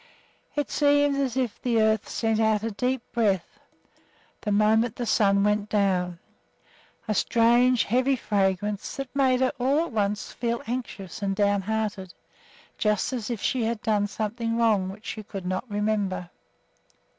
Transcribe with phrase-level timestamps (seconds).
[0.55, 3.59] It seemed as if the earth sent out a deep breath
[4.41, 6.17] the moment the sun went down,
[7.07, 12.15] a strange, heavy fragrance that made her, all at once, feel anxious and downhearted,
[12.79, 16.31] just as if she had done something wrong which she could not remember.